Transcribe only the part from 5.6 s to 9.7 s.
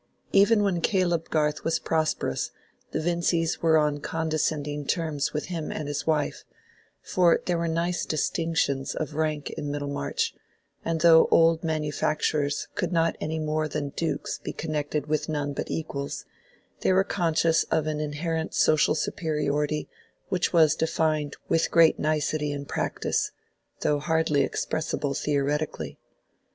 and his wife, for there were nice distinctions of rank in